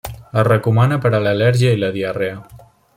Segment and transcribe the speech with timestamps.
[0.11, 2.45] Es recomana per a l'al·lèrgia i la diarrea.